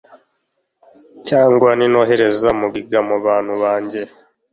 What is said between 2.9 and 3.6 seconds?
mu bantu